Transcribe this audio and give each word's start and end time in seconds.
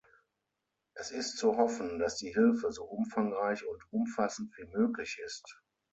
Es 0.95 1.11
ist 1.11 1.37
zu 1.37 1.57
hoffen, 1.57 1.99
dass 1.99 2.15
die 2.15 2.33
Hilfe 2.33 2.71
so 2.71 2.85
umfangreich 2.85 3.67
und 3.67 3.83
umfassend 3.93 4.51
wie 4.57 4.65
möglich 4.65 5.21
ist. 5.23 5.61